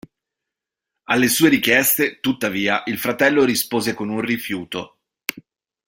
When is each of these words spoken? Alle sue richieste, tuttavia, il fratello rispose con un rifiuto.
Alle 1.03 1.27
sue 1.27 1.49
richieste, 1.49 2.19
tuttavia, 2.21 2.81
il 2.87 2.97
fratello 2.97 3.43
rispose 3.43 3.93
con 3.93 4.09
un 4.09 4.19
rifiuto. 4.19 4.97